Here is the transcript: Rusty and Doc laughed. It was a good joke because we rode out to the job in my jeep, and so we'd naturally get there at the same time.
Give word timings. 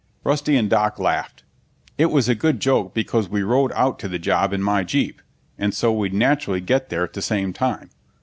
Rusty 0.23 0.57
and 0.57 0.67
Doc 0.67 0.97
laughed. 0.97 1.43
It 1.95 2.07
was 2.07 2.27
a 2.27 2.33
good 2.33 2.59
joke 2.59 2.91
because 2.95 3.29
we 3.29 3.43
rode 3.43 3.71
out 3.73 3.99
to 3.99 4.07
the 4.07 4.17
job 4.17 4.51
in 4.51 4.63
my 4.63 4.83
jeep, 4.83 5.21
and 5.59 5.75
so 5.75 5.93
we'd 5.93 6.11
naturally 6.11 6.59
get 6.59 6.89
there 6.89 7.03
at 7.03 7.13
the 7.13 7.21
same 7.21 7.53
time. 7.53 7.91